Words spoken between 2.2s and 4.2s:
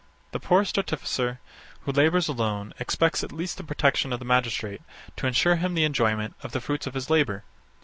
alone, expects at least the protection of